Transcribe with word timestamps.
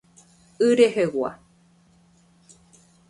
Y 0.67 0.69
rehegua. 0.79 1.31